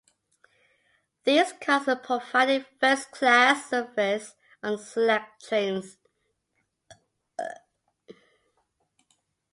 [1.25, 5.97] These cars provided first class service on select trains.